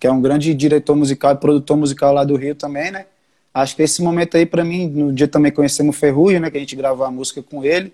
que 0.01 0.07
é 0.07 0.11
um 0.11 0.23
grande 0.23 0.55
diretor 0.55 0.97
musical 0.97 1.33
e 1.33 1.37
produtor 1.37 1.77
musical 1.77 2.15
lá 2.15 2.25
do 2.25 2.35
Rio 2.35 2.55
também, 2.55 2.91
né? 2.91 3.05
Acho 3.53 3.77
que 3.77 3.83
esse 3.83 4.03
momento 4.03 4.37
aí, 4.37 4.47
para 4.47 4.65
mim, 4.65 4.89
no 4.89 5.13
dia 5.13 5.29
também 5.29 5.53
conhecemos 5.53 5.95
o 5.95 5.99
Ferrugem, 5.99 6.41
né? 6.41 6.51
Que 6.51 6.57
a 6.57 6.61
gente 6.61 6.75
gravou 6.75 7.05
a 7.05 7.11
música 7.11 7.43
com 7.43 7.63
ele. 7.63 7.93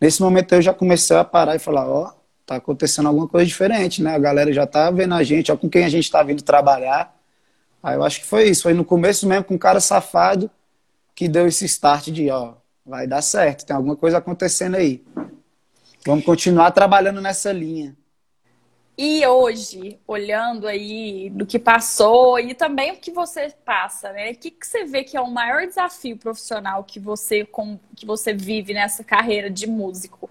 Nesse 0.00 0.22
momento 0.22 0.54
eu 0.54 0.62
já 0.62 0.72
comecei 0.72 1.16
a 1.16 1.24
parar 1.24 1.56
e 1.56 1.58
falar, 1.58 1.88
ó, 1.88 2.06
oh, 2.06 2.12
tá 2.46 2.54
acontecendo 2.56 3.08
alguma 3.08 3.26
coisa 3.26 3.46
diferente, 3.46 4.00
né? 4.00 4.14
A 4.14 4.18
galera 4.18 4.52
já 4.52 4.64
tá 4.64 4.90
vendo 4.92 5.14
a 5.14 5.24
gente, 5.24 5.50
ó, 5.50 5.56
com 5.56 5.68
quem 5.68 5.84
a 5.84 5.88
gente 5.88 6.08
tá 6.08 6.22
vindo 6.22 6.42
trabalhar. 6.42 7.14
Aí 7.82 7.96
eu 7.96 8.04
acho 8.04 8.20
que 8.20 8.26
foi 8.26 8.48
isso, 8.48 8.62
foi 8.62 8.74
no 8.74 8.84
começo 8.84 9.26
mesmo 9.26 9.44
com 9.44 9.54
um 9.54 9.58
cara 9.58 9.80
safado 9.80 10.48
que 11.14 11.28
deu 11.28 11.48
esse 11.48 11.64
start 11.64 12.08
de, 12.10 12.30
ó, 12.30 12.54
vai 12.86 13.06
dar 13.06 13.22
certo, 13.22 13.66
tem 13.66 13.74
alguma 13.74 13.96
coisa 13.96 14.18
acontecendo 14.18 14.76
aí. 14.76 15.02
Vamos 16.06 16.24
continuar 16.24 16.70
trabalhando 16.70 17.20
nessa 17.20 17.52
linha. 17.52 17.96
E 19.02 19.26
hoje, 19.26 19.98
olhando 20.06 20.68
aí 20.68 21.30
do 21.30 21.46
que 21.46 21.58
passou 21.58 22.38
e 22.38 22.52
também 22.52 22.92
o 22.92 22.96
que 22.96 23.10
você 23.10 23.48
passa, 23.64 24.12
né? 24.12 24.30
O 24.30 24.36
que, 24.36 24.50
que 24.50 24.66
você 24.66 24.84
vê 24.84 25.02
que 25.02 25.16
é 25.16 25.20
o 25.22 25.30
maior 25.30 25.66
desafio 25.66 26.18
profissional 26.18 26.84
que 26.84 27.00
você, 27.00 27.46
com, 27.46 27.80
que 27.96 28.04
você 28.04 28.34
vive 28.34 28.74
nessa 28.74 29.02
carreira 29.02 29.48
de 29.48 29.66
músico? 29.66 30.28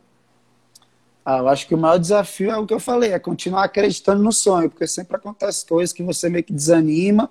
Ah, 1.25 1.39
eu 1.39 1.47
acho 1.47 1.65
que 1.65 1.73
o 1.73 1.79
maior 1.79 1.97
desafio 1.97 2.51
é 2.51 2.57
o 2.59 2.67
que 2.67 2.73
eu 2.75 2.79
falei, 2.79 3.11
é 3.11 3.17
continuar 3.17 3.63
acreditando 3.63 4.21
no 4.21 4.31
sonho, 4.31 4.69
porque 4.69 4.85
sempre 4.85 5.15
acontece 5.15 5.65
coisas 5.65 5.91
que 5.91 6.03
você 6.03 6.29
meio 6.29 6.43
que 6.43 6.53
desanima, 6.53 7.27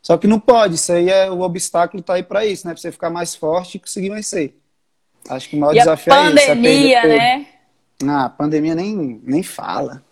só 0.00 0.16
que 0.16 0.26
não 0.26 0.40
pode, 0.40 0.76
isso 0.76 0.90
aí 0.94 1.10
é 1.10 1.30
o 1.30 1.42
obstáculo 1.42 2.02
tá 2.02 2.14
aí 2.14 2.22
para 2.22 2.46
isso, 2.46 2.66
né? 2.66 2.72
Pra 2.72 2.80
você 2.80 2.90
ficar 2.90 3.10
mais 3.10 3.34
forte 3.34 3.74
e 3.74 3.80
conseguir 3.80 4.08
vencer. 4.08 4.56
Acho 5.28 5.46
que 5.46 5.56
o 5.56 5.60
maior 5.60 5.74
e 5.74 5.78
desafio 5.80 6.14
é 6.14 6.16
isso. 6.16 6.38
A 6.38 6.46
pandemia, 6.54 6.98
é 7.00 7.06
né? 7.06 7.46
Ah, 8.06 8.24
a 8.26 8.30
pandemia 8.30 8.74
nem, 8.74 9.20
nem 9.22 9.42
fala. 9.42 10.02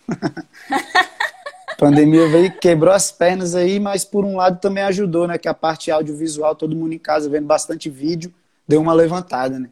a 1.71 1.75
pandemia 1.78 2.28
veio 2.28 2.59
quebrou 2.59 2.92
as 2.92 3.11
pernas 3.11 3.54
aí, 3.54 3.80
mas 3.80 4.04
por 4.04 4.25
um 4.25 4.37
lado 4.37 4.61
também 4.61 4.83
ajudou, 4.85 5.26
né? 5.26 5.38
Que 5.38 5.49
a 5.49 5.54
parte 5.54 5.90
audiovisual, 5.90 6.54
todo 6.54 6.76
mundo 6.76 6.92
em 6.92 6.99
casa 6.99 7.30
vendo 7.30 7.47
bastante 7.47 7.88
vídeo, 7.88 8.35
deu 8.66 8.80
uma 8.80 8.92
levantada, 8.92 9.59
né? 9.59 9.71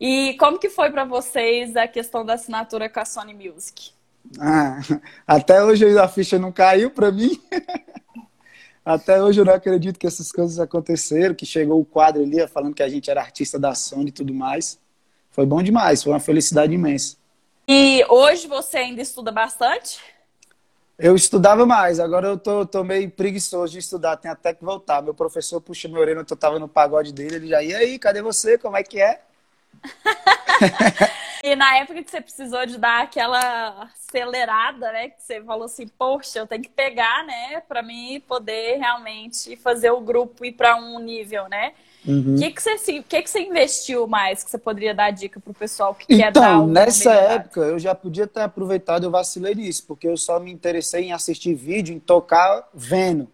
E 0.00 0.36
como 0.38 0.58
que 0.58 0.68
foi 0.68 0.90
para 0.90 1.04
vocês 1.04 1.76
a 1.76 1.88
questão 1.88 2.24
da 2.24 2.34
assinatura 2.34 2.88
com 2.88 3.00
a 3.00 3.04
Sony 3.04 3.34
Music? 3.34 3.90
Ah, 4.38 4.80
até 5.26 5.62
hoje 5.62 5.96
a 5.98 6.08
ficha 6.08 6.38
não 6.38 6.52
caiu 6.52 6.90
para 6.90 7.10
mim. 7.12 7.40
até 8.84 9.22
hoje 9.22 9.40
eu 9.40 9.44
não 9.44 9.54
acredito 9.54 9.98
que 9.98 10.06
essas 10.06 10.32
coisas 10.32 10.58
aconteceram, 10.58 11.34
que 11.34 11.46
chegou 11.46 11.80
o 11.80 11.84
quadro 11.84 12.22
ali 12.22 12.46
falando 12.48 12.74
que 12.74 12.82
a 12.82 12.88
gente 12.88 13.10
era 13.10 13.20
artista 13.20 13.58
da 13.58 13.74
Sony 13.74 14.08
e 14.08 14.12
tudo 14.12 14.34
mais. 14.34 14.78
Foi 15.36 15.44
bom 15.44 15.62
demais, 15.62 16.02
foi 16.02 16.14
uma 16.14 16.18
felicidade 16.18 16.72
imensa. 16.72 17.18
E 17.68 18.02
hoje 18.08 18.48
você 18.48 18.78
ainda 18.78 19.02
estuda 19.02 19.30
bastante? 19.30 20.00
Eu 20.98 21.14
estudava 21.14 21.66
mais, 21.66 22.00
agora 22.00 22.28
eu 22.28 22.38
tô, 22.38 22.64
tô 22.64 22.82
meio 22.82 23.10
preguiçoso 23.10 23.74
de 23.74 23.80
estudar, 23.80 24.16
tem 24.16 24.30
até 24.30 24.54
que 24.54 24.64
voltar. 24.64 25.02
Meu 25.02 25.12
professor 25.12 25.60
puxa 25.60 25.88
meu 25.88 26.00
orelha, 26.00 26.24
eu 26.26 26.36
tava 26.36 26.58
no 26.58 26.66
pagode 26.66 27.12
dele, 27.12 27.36
ele 27.36 27.48
já, 27.48 27.62
e 27.62 27.74
aí, 27.74 27.98
cadê 27.98 28.22
você? 28.22 28.56
Como 28.56 28.78
é 28.78 28.82
que 28.82 28.98
é? 28.98 29.20
e 31.44 31.54
na 31.54 31.76
época 31.80 32.02
que 32.02 32.10
você 32.10 32.22
precisou 32.22 32.64
de 32.64 32.78
dar 32.78 33.02
aquela 33.02 33.90
acelerada, 33.92 34.90
né? 34.90 35.10
Que 35.10 35.22
você 35.22 35.42
falou 35.42 35.66
assim, 35.66 35.86
poxa, 35.86 36.38
eu 36.38 36.46
tenho 36.46 36.62
que 36.62 36.70
pegar, 36.70 37.26
né? 37.26 37.60
Para 37.68 37.82
mim 37.82 38.22
poder 38.26 38.78
realmente 38.78 39.54
fazer 39.56 39.90
o 39.90 40.00
grupo 40.00 40.46
ir 40.46 40.52
para 40.52 40.76
um 40.76 40.98
nível, 40.98 41.46
né? 41.46 41.74
O 42.06 42.10
uhum. 42.10 42.36
que, 42.38 42.50
que, 42.52 42.62
você, 42.62 43.02
que, 43.02 43.22
que 43.22 43.30
você 43.30 43.40
investiu 43.40 44.06
mais 44.06 44.44
que 44.44 44.50
você 44.50 44.58
poderia 44.58 44.94
dar 44.94 45.10
dica 45.10 45.40
para 45.40 45.50
o 45.50 45.54
pessoal 45.54 45.92
que 45.94 46.04
então, 46.04 46.18
quer 46.18 46.32
dar 46.32 46.54
Então, 46.54 46.66
nessa 46.68 47.12
época 47.12 47.60
eu 47.60 47.78
já 47.78 47.94
podia 47.94 48.26
ter 48.26 48.42
aproveitado 48.42 49.02
e 49.02 49.06
eu 49.06 49.10
vacilei 49.10 49.54
nisso, 49.54 49.84
porque 49.88 50.06
eu 50.06 50.16
só 50.16 50.38
me 50.38 50.52
interessei 50.52 51.04
em 51.04 51.12
assistir 51.12 51.54
vídeo, 51.54 51.94
em 51.94 51.98
tocar 51.98 52.68
vendo. 52.72 53.28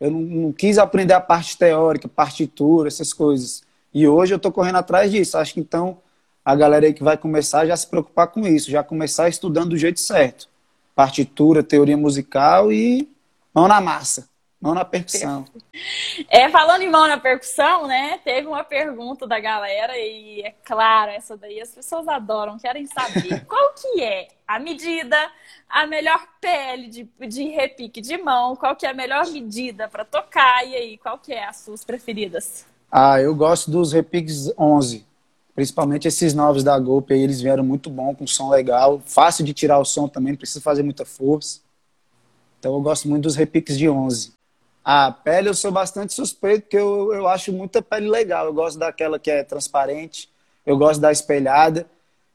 Eu 0.00 0.10
não, 0.10 0.20
não 0.20 0.52
quis 0.52 0.76
aprender 0.76 1.14
a 1.14 1.20
parte 1.20 1.56
teórica, 1.56 2.08
partitura, 2.08 2.88
essas 2.88 3.12
coisas. 3.12 3.62
E 3.94 4.06
hoje 4.06 4.34
eu 4.34 4.36
estou 4.36 4.50
correndo 4.50 4.76
atrás 4.76 5.10
disso. 5.10 5.38
Acho 5.38 5.54
que 5.54 5.60
então 5.60 5.98
a 6.44 6.54
galera 6.54 6.86
aí 6.86 6.92
que 6.92 7.02
vai 7.02 7.16
começar 7.16 7.66
já 7.66 7.76
se 7.76 7.86
preocupar 7.86 8.28
com 8.28 8.46
isso, 8.46 8.70
já 8.70 8.82
começar 8.82 9.28
estudando 9.28 9.70
do 9.70 9.78
jeito 9.78 10.00
certo. 10.00 10.48
Partitura, 10.94 11.62
teoria 11.62 11.96
musical 11.96 12.72
e 12.72 13.08
mão 13.54 13.68
na 13.68 13.80
massa. 13.80 14.28
Mão 14.66 14.74
na 14.74 14.84
percussão. 14.84 15.44
É, 16.28 16.48
falando 16.50 16.82
em 16.82 16.90
mão 16.90 17.06
na 17.06 17.20
percussão, 17.20 17.86
né? 17.86 18.18
Teve 18.24 18.48
uma 18.48 18.64
pergunta 18.64 19.24
da 19.24 19.38
galera 19.38 19.96
e 19.96 20.40
é 20.40 20.52
claro, 20.64 21.12
essa 21.12 21.36
daí 21.36 21.60
as 21.60 21.70
pessoas 21.70 22.08
adoram, 22.08 22.58
querem 22.58 22.84
saber 22.84 23.44
qual 23.46 23.74
que 23.74 24.02
é 24.02 24.26
a 24.44 24.58
medida, 24.58 25.16
a 25.68 25.86
melhor 25.86 26.20
pele 26.40 26.88
de, 26.88 27.08
de 27.28 27.44
repique 27.44 28.00
de 28.00 28.18
mão, 28.18 28.56
qual 28.56 28.74
que 28.74 28.84
é 28.84 28.90
a 28.90 28.94
melhor 28.94 29.28
medida 29.28 29.86
para 29.86 30.04
tocar 30.04 30.66
e 30.66 30.74
aí, 30.74 30.98
qual 30.98 31.16
que 31.16 31.32
é 31.32 31.44
as 31.44 31.58
suas 31.58 31.84
preferidas? 31.84 32.66
Ah, 32.90 33.20
eu 33.20 33.36
gosto 33.36 33.70
dos 33.70 33.92
repiques 33.92 34.52
11, 34.58 35.06
principalmente 35.54 36.08
esses 36.08 36.34
novos 36.34 36.64
da 36.64 36.76
Golpe 36.76 37.14
aí, 37.14 37.22
eles 37.22 37.40
vieram 37.40 37.62
muito 37.62 37.88
bom, 37.88 38.16
com 38.16 38.26
som 38.26 38.50
legal, 38.50 39.00
fácil 39.06 39.44
de 39.44 39.54
tirar 39.54 39.78
o 39.78 39.84
som 39.84 40.08
também, 40.08 40.32
não 40.32 40.38
precisa 40.38 40.60
fazer 40.60 40.82
muita 40.82 41.04
força. 41.04 41.60
Então 42.58 42.74
eu 42.74 42.80
gosto 42.80 43.08
muito 43.08 43.22
dos 43.22 43.36
repiques 43.36 43.78
de 43.78 43.88
11. 43.88 44.35
A 44.88 45.10
pele 45.10 45.48
eu 45.48 45.54
sou 45.54 45.72
bastante 45.72 46.14
suspeito, 46.14 46.62
porque 46.62 46.76
eu, 46.76 47.12
eu 47.12 47.26
acho 47.26 47.52
muita 47.52 47.82
pele 47.82 48.08
legal. 48.08 48.46
Eu 48.46 48.54
gosto 48.54 48.78
daquela 48.78 49.18
que 49.18 49.28
é 49.28 49.42
transparente, 49.42 50.30
eu 50.64 50.78
gosto 50.78 51.00
da 51.00 51.10
espelhada. 51.10 51.90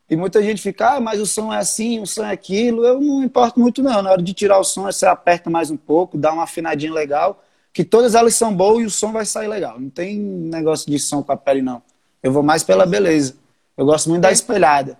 E 0.10 0.17
muita 0.17 0.43
gente 0.43 0.62
fica, 0.62 0.96
ah, 0.96 1.00
mas 1.00 1.22
o 1.22 1.25
som 1.25 1.53
é 1.53 1.60
assim, 1.60 2.01
o 2.01 2.05
som 2.05 2.25
é 2.25 2.31
aquilo. 2.34 2.86
Eu 2.86 3.00
não 3.00 3.24
importo 3.24 3.58
muito, 3.58 3.81
não. 3.81 4.01
Na 4.01 4.12
hora 4.12 4.22
de 4.22 4.34
tirar 4.34 4.60
o 4.60 4.65
som, 4.65 4.84
você 4.84 5.05
aperta 5.05 5.50
mais 5.50 5.72
um 5.72 5.77
pouco, 5.77 6.17
dá 6.17 6.34
uma 6.34 6.43
afinadinha 6.43 6.91
legal, 6.91 7.41
que 7.72 7.86
todas 7.86 8.15
elas 8.15 8.36
são 8.36 8.53
boas 8.53 8.84
e 8.84 8.86
o 8.86 8.89
som 8.89 9.13
vai 9.13 9.25
sair 9.25 9.48
legal. 9.48 9.79
Não 9.79 9.89
tem 9.89 10.17
negócio 10.20 10.91
de 10.91 11.00
som 11.00 11.24
com 11.24 11.31
a 11.31 11.38
pele, 11.38 11.62
não. 11.62 11.81
Eu 12.22 12.34
vou 12.34 12.43
mais 12.43 12.63
pela 12.63 12.86
beleza. 12.86 13.38
Eu 13.77 13.86
gosto 13.86 14.10
muito 14.10 14.24
da 14.24 14.31
espelhada. 14.34 15.00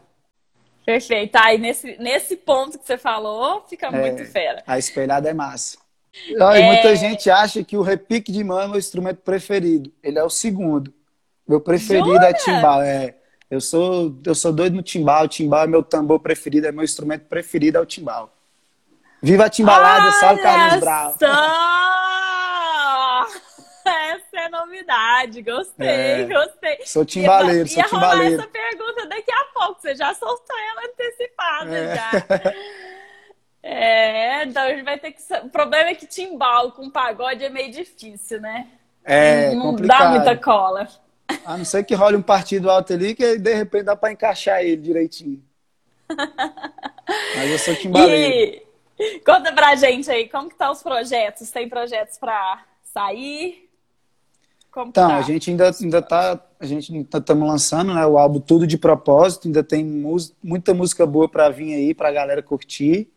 Perfeito. 0.86 1.36
Aí, 1.36 1.58
nesse, 1.58 1.98
nesse 1.98 2.38
ponto 2.38 2.80
que 2.80 2.88
você 2.88 2.98
falou, 2.98 3.66
fica 3.68 3.88
é, 3.88 3.92
muito 3.92 4.24
fera. 4.32 4.64
A 4.66 4.80
espelhada 4.80 5.30
é 5.30 5.34
massa. 5.34 5.81
É... 6.38 6.66
Muita 6.66 6.96
gente 6.96 7.30
acha 7.30 7.64
que 7.64 7.78
o 7.78 7.82
repique 7.82 8.32
de 8.32 8.44
mão 8.44 8.60
é 8.60 8.68
meu 8.68 8.78
instrumento 8.78 9.22
preferido. 9.22 9.92
Ele 10.04 10.20
é 10.20 10.24
o 10.24 10.30
segundo. 10.30 10.94
Meu 11.48 11.60
preferido 11.60 12.12
é 12.12 12.14
Jura? 12.14 12.30
é 12.30 12.34
timbal. 12.34 12.82
É. 12.82 13.16
Eu 13.50 13.60
sou, 13.60 14.16
eu 14.26 14.36
sou 14.36 14.54
doido 14.54 14.76
no 14.76 14.82
timbal. 14.82 15.26
O 15.26 15.28
timbal 15.28 15.64
é 15.64 15.68
meu 15.68 15.84
tambor 15.84 16.20
preferido, 16.20 16.68
é 16.68 16.72
meu 16.72 16.84
instrumento 16.84 17.26
preferido, 17.26 17.78
é 17.78 17.82
o 17.82 17.86
timbal. 17.86 18.34
Viva 19.22 19.46
a 19.46 19.50
timbalada, 19.50 20.06
Olha 20.06 20.12
salve 20.14 20.42
Carlos 20.42 20.80
Brau. 20.80 21.16
Essa 23.84 24.38
é 24.46 24.50
novidade, 24.50 25.42
gostei, 25.42 25.88
é, 25.88 26.24
gostei. 26.26 26.80
Sou 26.86 27.06
timbaleiro, 27.06 27.68
ia, 27.68 27.68
sou 27.68 27.84
timbaleiro. 27.84 28.36
Ia 28.36 28.40
essa 28.40 28.48
pergunta 28.48 29.08
daqui 29.08 29.32
a 29.32 29.44
pouco, 29.54 29.82
você 29.82 29.96
já 29.96 30.14
soltou 30.14 30.56
ela 30.58 30.88
antecipada 30.88 31.78
é. 31.78 31.96
já. 31.96 32.12
É, 33.64 34.21
então 34.52 34.64
a 34.64 34.70
gente 34.70 34.84
vai 34.84 35.00
ter 35.00 35.12
que. 35.12 35.22
O 35.44 35.50
problema 35.50 35.90
é 35.90 35.96
que 35.96 36.06
timbal 36.06 36.72
com 36.72 36.90
pagode 36.90 37.44
é 37.44 37.50
meio 37.50 37.72
difícil, 37.72 38.40
né? 38.40 38.68
É, 39.04 39.56
não 39.56 39.72
complicado. 39.72 40.00
dá 40.00 40.10
muita 40.10 40.38
cola. 40.38 40.88
A 41.46 41.58
não 41.58 41.66
ser 41.66 41.84
que 41.84 41.96
role 41.96 42.18
um 42.18 42.22
partido 42.22 42.70
alto 42.70 42.94
ali, 42.94 43.16
que 43.16 43.38
de 43.38 43.54
repente 43.54 43.86
dá 43.86 43.96
para 43.96 44.12
encaixar 44.12 44.62
ele 44.62 44.78
direitinho. 44.78 45.42
Mas 47.36 47.50
eu 47.50 47.60
sou 47.60 47.76
timbaleiro. 47.76 48.62
E 49.00 49.20
conta 49.26 49.52
pra 49.52 49.76
gente 49.76 50.12
aí, 50.12 50.30
como 50.30 50.50
que 50.50 50.56
tá 50.56 50.70
os 50.70 50.84
projetos? 50.84 51.50
Tem 51.50 51.68
projetos 51.68 52.18
para 52.18 52.64
sair? 52.84 53.70
Como 54.72 54.90
então, 54.90 55.10
tá? 55.10 55.18
a 55.18 55.22
gente 55.22 55.50
ainda, 55.50 55.72
ainda 55.82 56.02
tá. 56.02 56.40
A 56.60 56.66
gente 56.66 56.96
estamos 57.14 57.48
lançando 57.48 57.94
né, 57.94 58.06
o 58.06 58.18
álbum 58.18 58.40
Tudo 58.40 58.68
de 58.68 58.78
Propósito, 58.78 59.48
ainda 59.48 59.64
tem 59.64 59.84
muita 60.44 60.74
música 60.74 61.06
boa 61.06 61.28
para 61.28 61.50
vir 61.50 61.74
aí, 61.74 61.94
pra 61.94 62.12
galera 62.12 62.42
curtir. 62.42 63.10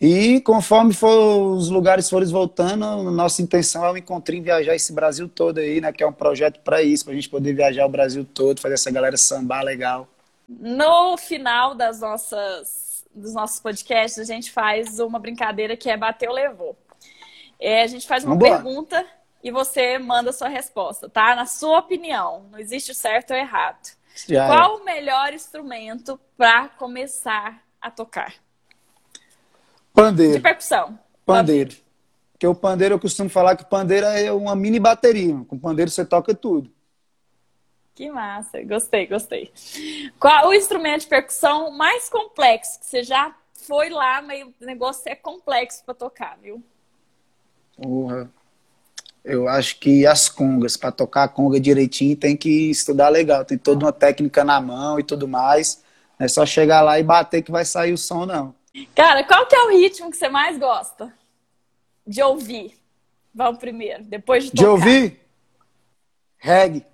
E 0.00 0.40
conforme 0.42 0.92
for, 0.92 1.54
os 1.54 1.70
lugares 1.70 2.08
forem 2.10 2.28
voltando, 2.28 3.10
nossa 3.10 3.40
intenção 3.40 3.84
é 3.84 3.90
o 3.90 3.96
encontrinho 3.96 4.42
viajar 4.42 4.74
esse 4.74 4.92
Brasil 4.92 5.26
todo 5.26 5.58
aí, 5.58 5.80
né? 5.80 5.90
Que 5.90 6.04
é 6.04 6.06
um 6.06 6.12
projeto 6.12 6.60
para 6.60 6.82
isso, 6.82 7.04
para 7.04 7.12
a 7.12 7.16
gente 7.16 7.30
poder 7.30 7.54
viajar 7.54 7.86
o 7.86 7.88
Brasil 7.88 8.24
todo, 8.24 8.60
fazer 8.60 8.74
essa 8.74 8.90
galera 8.90 9.16
sambar 9.16 9.64
legal. 9.64 10.06
No 10.46 11.16
final 11.16 11.74
das 11.74 12.00
nossas, 12.00 13.04
dos 13.14 13.32
nossos 13.32 13.58
podcasts, 13.58 14.18
a 14.18 14.24
gente 14.24 14.50
faz 14.50 15.00
uma 15.00 15.18
brincadeira 15.18 15.76
que 15.76 15.88
é 15.88 15.96
bateu, 15.96 16.30
levou. 16.30 16.76
É, 17.58 17.82
a 17.82 17.86
gente 17.86 18.06
faz 18.06 18.22
uma 18.22 18.36
Vamos 18.36 18.48
pergunta 18.50 19.06
e 19.42 19.50
você 19.50 19.98
manda 19.98 20.28
a 20.28 20.32
sua 20.32 20.48
resposta, 20.48 21.08
tá? 21.08 21.34
Na 21.34 21.46
sua 21.46 21.78
opinião, 21.78 22.44
não 22.52 22.58
existe 22.58 22.92
o 22.92 22.94
certo 22.94 23.30
ou 23.30 23.36
errado. 23.36 23.96
Já 24.28 24.46
Qual 24.46 24.78
é. 24.78 24.82
o 24.82 24.84
melhor 24.84 25.32
instrumento 25.32 26.20
para 26.36 26.68
começar 26.68 27.62
a 27.80 27.90
tocar? 27.90 28.34
Pandeiro. 29.96 30.34
De 30.34 30.40
percussão. 30.40 30.98
Pandeiro. 31.24 31.74
Porque 32.32 32.46
o 32.46 32.54
pandeiro, 32.54 32.96
eu 32.96 33.00
costumo 33.00 33.30
falar 33.30 33.56
que 33.56 33.62
o 33.62 33.66
pandeiro 33.66 34.04
é 34.04 34.30
uma 34.30 34.54
mini 34.54 34.78
bateria. 34.78 35.34
Com 35.48 35.56
o 35.56 35.58
pandeiro 35.58 35.90
você 35.90 36.04
toca 36.04 36.34
tudo. 36.34 36.70
Que 37.94 38.10
massa. 38.10 38.62
Gostei, 38.62 39.06
gostei. 39.06 39.50
Qual 40.20 40.48
o 40.48 40.54
instrumento 40.54 41.00
de 41.00 41.06
percussão 41.06 41.70
mais 41.70 42.10
complexo 42.10 42.78
que 42.78 42.84
você 42.84 43.02
já 43.02 43.34
foi 43.54 43.88
lá, 43.88 44.20
mas 44.20 44.46
o 44.46 44.66
negócio 44.66 45.02
é 45.06 45.14
complexo 45.14 45.82
para 45.82 45.94
tocar, 45.94 46.38
viu? 46.42 46.62
Porra. 47.74 48.30
Eu 49.24 49.48
acho 49.48 49.80
que 49.80 50.06
as 50.06 50.28
congas, 50.28 50.76
para 50.76 50.92
tocar 50.92 51.24
a 51.24 51.28
conga 51.28 51.58
direitinho, 51.58 52.14
tem 52.14 52.36
que 52.36 52.70
estudar 52.70 53.08
legal. 53.08 53.46
Tem 53.46 53.56
toda 53.56 53.86
uma 53.86 53.92
técnica 53.92 54.44
na 54.44 54.60
mão 54.60 55.00
e 55.00 55.02
tudo 55.02 55.26
mais. 55.26 55.82
Não 56.18 56.26
é 56.26 56.28
só 56.28 56.44
chegar 56.44 56.82
lá 56.82 57.00
e 57.00 57.02
bater 57.02 57.42
que 57.42 57.50
vai 57.50 57.64
sair 57.64 57.94
o 57.94 57.98
som, 57.98 58.26
não. 58.26 58.54
Cara, 58.94 59.24
qual 59.24 59.46
que 59.46 59.54
é 59.54 59.64
o 59.64 59.70
ritmo 59.70 60.10
que 60.10 60.16
você 60.16 60.28
mais 60.28 60.58
gosta 60.58 61.12
de 62.06 62.22
ouvir? 62.22 62.78
Vamos 63.34 63.58
primeiro, 63.58 64.04
depois 64.04 64.44
de 64.44 64.50
tocar. 64.50 64.62
De 64.62 64.68
ouvir? 64.68 65.20
Reggae. 66.38 66.86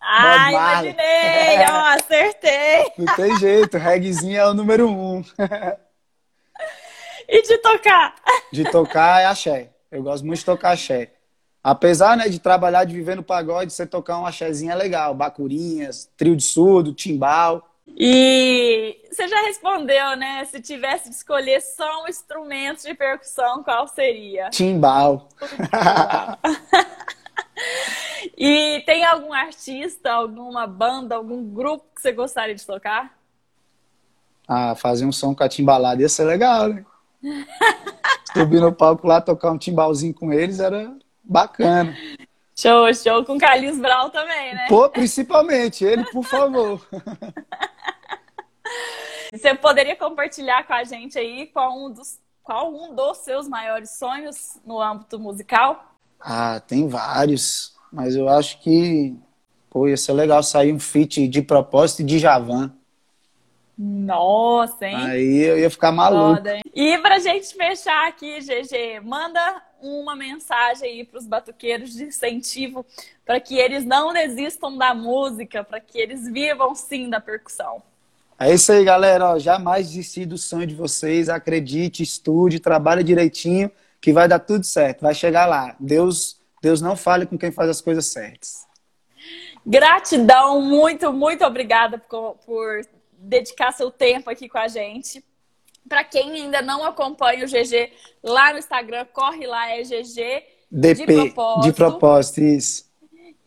Ah, 0.00 0.50
imaginei! 0.50 1.58
Ó, 1.70 1.76
acertei! 1.94 2.92
Não 2.96 3.14
tem 3.14 3.36
jeito, 3.38 3.76
reggaezinho 3.76 4.38
é 4.38 4.46
o 4.46 4.54
número 4.54 4.88
um. 4.88 5.22
e 7.28 7.42
de 7.42 7.58
tocar? 7.58 8.14
De 8.52 8.64
tocar 8.70 9.22
é 9.22 9.26
axé. 9.26 9.70
Eu 9.90 10.02
gosto 10.02 10.24
muito 10.24 10.38
de 10.38 10.44
tocar 10.44 10.72
axé. 10.72 11.12
Apesar 11.62 12.16
né, 12.16 12.28
de 12.28 12.38
trabalhar, 12.38 12.84
de 12.84 12.94
viver 12.94 13.16
no 13.16 13.22
pagode, 13.22 13.72
você 13.72 13.86
tocar 13.86 14.18
um 14.18 14.26
axézinho 14.26 14.72
é 14.72 14.74
legal. 14.74 15.14
Bacurinhas, 15.14 16.08
trio 16.16 16.36
de 16.36 16.44
surdo, 16.44 16.94
timbal. 16.94 17.68
E 17.96 18.97
você 19.18 19.26
já 19.26 19.40
respondeu, 19.40 20.16
né? 20.16 20.44
Se 20.44 20.60
tivesse 20.60 21.08
de 21.08 21.16
escolher 21.16 21.60
só 21.60 22.04
um 22.04 22.08
instrumento 22.08 22.82
de 22.82 22.94
percussão, 22.94 23.64
qual 23.64 23.88
seria? 23.88 24.48
Timbal. 24.50 25.28
e 28.38 28.80
tem 28.86 29.04
algum 29.04 29.32
artista, 29.32 30.12
alguma 30.12 30.68
banda, 30.68 31.16
algum 31.16 31.42
grupo 31.52 31.84
que 31.96 32.00
você 32.00 32.12
gostaria 32.12 32.54
de 32.54 32.64
tocar? 32.64 33.12
Ah, 34.46 34.76
fazer 34.76 35.04
um 35.04 35.10
som 35.10 35.34
com 35.34 35.42
a 35.42 35.48
timbalada 35.48 36.00
ia 36.00 36.08
ser 36.08 36.24
legal, 36.24 36.68
né? 36.68 36.86
Subir 38.32 38.60
no 38.60 38.72
palco 38.72 39.08
lá, 39.08 39.20
tocar 39.20 39.50
um 39.50 39.58
timbalzinho 39.58 40.14
com 40.14 40.32
eles 40.32 40.60
era 40.60 40.96
bacana. 41.24 41.96
Show, 42.54 42.94
show. 42.94 43.24
Com 43.24 43.36
Carlinhos 43.36 43.78
Brau 43.78 44.10
também, 44.10 44.54
né? 44.54 44.66
Pô, 44.68 44.88
principalmente. 44.88 45.84
Ele, 45.84 46.04
por 46.04 46.22
favor. 46.22 46.86
Você 49.32 49.54
poderia 49.54 49.96
compartilhar 49.96 50.66
com 50.66 50.72
a 50.72 50.84
gente 50.84 51.18
aí 51.18 51.46
qual 51.46 51.78
um 51.78 51.90
dos, 51.90 52.18
qual 52.42 52.72
um 52.72 52.94
dos 52.94 53.18
seus 53.18 53.48
maiores 53.48 53.90
sonhos 53.90 54.58
no 54.64 54.80
âmbito 54.80 55.18
musical? 55.18 55.94
Ah, 56.20 56.60
tem 56.66 56.88
vários. 56.88 57.76
Mas 57.92 58.14
eu 58.14 58.28
acho 58.28 58.60
que 58.60 59.16
pô, 59.70 59.88
ia 59.88 59.96
ser 59.96 60.12
legal 60.12 60.42
sair 60.42 60.72
um 60.72 60.80
feat 60.80 61.28
de 61.28 61.42
propósito 61.42 62.04
de 62.04 62.18
Javan. 62.18 62.72
Nossa, 63.80 64.88
hein? 64.88 64.96
Aí 64.96 65.36
eu 65.44 65.56
ia 65.56 65.70
ficar 65.70 65.92
maluco. 65.92 66.36
Foda, 66.36 66.58
e 66.74 66.98
pra 66.98 67.20
gente 67.20 67.54
fechar 67.54 68.08
aqui, 68.08 68.40
GG, 68.40 69.00
manda 69.04 69.62
uma 69.80 70.16
mensagem 70.16 70.88
aí 70.88 71.04
para 71.04 71.18
os 71.18 71.26
batuqueiros 71.26 71.92
de 71.92 72.04
incentivo 72.04 72.84
para 73.24 73.38
que 73.38 73.56
eles 73.56 73.84
não 73.84 74.12
desistam 74.12 74.76
da 74.76 74.92
música, 74.94 75.62
para 75.62 75.78
que 75.78 75.96
eles 75.96 76.28
vivam 76.28 76.74
sim 76.74 77.08
da 77.08 77.20
percussão. 77.20 77.80
É 78.38 78.54
isso 78.54 78.70
aí, 78.70 78.84
galera. 78.84 79.30
Ó, 79.30 79.38
jamais 79.38 79.88
desistir 79.88 80.24
do 80.24 80.38
sonho 80.38 80.66
de 80.66 80.74
vocês. 80.74 81.28
Acredite, 81.28 82.02
estude, 82.02 82.60
trabalhe 82.60 83.02
direitinho, 83.02 83.70
que 84.00 84.12
vai 84.12 84.28
dar 84.28 84.38
tudo 84.38 84.64
certo. 84.64 85.00
Vai 85.00 85.14
chegar 85.14 85.46
lá. 85.46 85.74
Deus, 85.80 86.40
Deus 86.62 86.80
não 86.80 86.94
fale 86.96 87.26
com 87.26 87.36
quem 87.36 87.50
faz 87.50 87.68
as 87.68 87.80
coisas 87.80 88.06
certas. 88.06 88.66
Gratidão, 89.66 90.62
muito, 90.62 91.12
muito 91.12 91.44
obrigada 91.44 91.98
por, 91.98 92.36
por 92.46 92.80
dedicar 93.18 93.72
seu 93.72 93.90
tempo 93.90 94.30
aqui 94.30 94.48
com 94.48 94.58
a 94.58 94.68
gente. 94.68 95.24
Para 95.88 96.04
quem 96.04 96.32
ainda 96.32 96.62
não 96.62 96.84
acompanha 96.84 97.44
o 97.44 97.48
GG 97.48 97.92
lá 98.22 98.52
no 98.52 98.58
Instagram, 98.58 99.06
corre 99.12 99.46
lá, 99.46 99.70
é 99.70 99.82
GG 99.82 100.44
DP, 100.70 100.94
de 100.94 101.06
propósito. 101.06 101.64
De 101.64 101.72
propósito, 101.72 102.40
isso. 102.40 102.87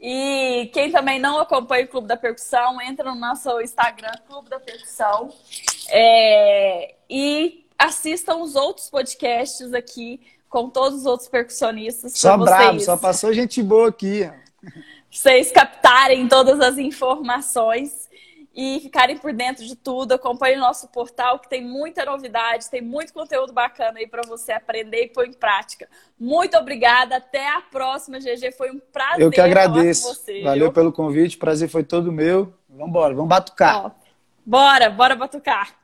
E 0.01 0.71
quem 0.73 0.91
também 0.91 1.19
não 1.19 1.37
acompanha 1.37 1.85
o 1.85 1.87
Clube 1.87 2.07
da 2.07 2.17
Percussão, 2.17 2.81
entra 2.81 3.13
no 3.13 3.19
nosso 3.19 3.61
Instagram, 3.61 4.13
Clube 4.27 4.49
da 4.49 4.59
Percussão. 4.59 5.31
É, 5.89 6.95
e 7.07 7.67
assistam 7.77 8.37
os 8.37 8.55
outros 8.55 8.89
podcasts 8.89 9.73
aqui 9.73 10.19
com 10.49 10.69
todos 10.69 11.01
os 11.01 11.05
outros 11.05 11.29
percussionistas. 11.29 12.13
Só 12.13 12.35
bravo, 12.35 12.79
só 12.79 12.97
passou 12.97 13.31
gente 13.31 13.61
boa 13.61 13.89
aqui. 13.89 14.29
Vocês 15.09 15.51
captarem 15.51 16.27
todas 16.27 16.59
as 16.59 16.77
informações 16.77 18.09
e 18.53 18.79
ficarem 18.81 19.17
por 19.17 19.33
dentro 19.33 19.65
de 19.65 19.75
tudo. 19.75 20.13
Acompanhe 20.13 20.57
o 20.57 20.59
nosso 20.59 20.87
portal, 20.89 21.39
que 21.39 21.49
tem 21.49 21.63
muita 21.63 22.05
novidade, 22.05 22.69
tem 22.69 22.81
muito 22.81 23.13
conteúdo 23.13 23.53
bacana 23.53 23.99
aí 23.99 24.07
para 24.07 24.21
você 24.27 24.51
aprender 24.51 25.05
e 25.05 25.07
pôr 25.07 25.25
em 25.25 25.33
prática. 25.33 25.87
Muito 26.19 26.57
obrigada, 26.57 27.17
até 27.17 27.47
a 27.47 27.61
próxima, 27.61 28.19
GG. 28.19 28.51
Foi 28.57 28.71
um 28.71 28.79
prazer. 28.79 29.21
Eu 29.21 29.31
que 29.31 29.41
agradeço. 29.41 30.13
Você, 30.13 30.41
Valeu 30.41 30.65
viu? 30.65 30.73
pelo 30.73 30.91
convite, 30.91 31.37
prazer 31.37 31.69
foi 31.69 31.83
todo 31.83 32.11
meu. 32.11 32.53
Vamos 32.69 32.89
embora, 32.89 33.13
vamos 33.13 33.29
batucar. 33.29 33.85
Ó, 33.85 33.91
bora, 34.45 34.89
bora 34.89 35.15
batucar. 35.15 35.75